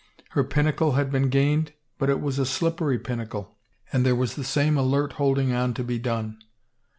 Her 0.31 0.43
pinnacle 0.43 0.93
had 0.93 1.11
been 1.11 1.29
gained 1.29 1.73
but 1.99 2.09
it 2.09 2.19
was 2.19 2.39
a 2.39 2.45
slippery 2.47 2.97
pinnacle 2.97 3.55
and 3.93 4.03
there 4.03 4.15
was 4.15 4.33
the 4.33 4.43
same 4.43 4.75
alert 4.75 5.13
holding 5.21 5.51
on 5.53 5.75
to 5.75 5.83
be 5.83 5.99
done. 5.99 6.39